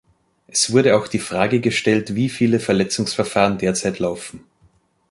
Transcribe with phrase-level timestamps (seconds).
[0.47, 4.43] Es wurde auch die Frage gestellt, wie viele Verletzungsverfahren derzeit laufen.